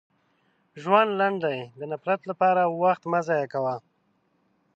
•ژوند 0.81 1.11
لنډ 1.19 1.37
دی، 1.45 1.59
د 1.79 1.81
نفرت 1.91 2.21
لپاره 2.29 2.61
وخت 2.83 3.03
مه 3.11 3.19
ضایع 3.27 3.47
کوه. 3.53 3.75